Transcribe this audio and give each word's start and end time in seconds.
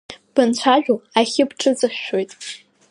Банцәажәо 0.33 0.95
ахьы 1.19 1.43
бҿыҵышәшәоит. 1.49 2.31